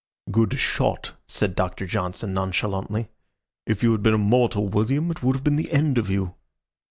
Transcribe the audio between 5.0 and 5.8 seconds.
it would have been the